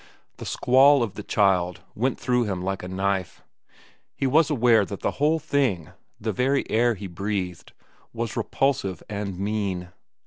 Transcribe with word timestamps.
The 0.37 0.47
squall 0.47 1.03
of 1.03 1.13
the 1.13 1.21
child 1.21 1.81
went 1.93 2.19
through 2.19 2.45
him 2.45 2.63
like 2.63 2.81
a 2.81 2.87
knife. 2.87 3.43
He 4.15 4.25
was 4.25 4.49
aware 4.49 4.83
that 4.83 5.01
the 5.01 5.11
whole 5.21 5.37
thing, 5.37 5.91
the 6.19 6.33
very 6.33 6.67
air 6.71 6.95
he 6.95 7.05
breathed, 7.05 7.71
was 8.11 8.35
repulsive 8.35 9.03
and 9.07 9.37
mean. 9.37 9.89